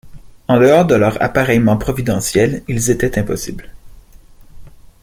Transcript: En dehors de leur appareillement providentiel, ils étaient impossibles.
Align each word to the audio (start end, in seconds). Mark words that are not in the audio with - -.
En 0.47 0.59
dehors 0.59 0.87
de 0.87 0.95
leur 0.95 1.21
appareillement 1.21 1.77
providentiel, 1.77 2.63
ils 2.67 2.89
étaient 2.89 3.19
impossibles. 3.19 3.69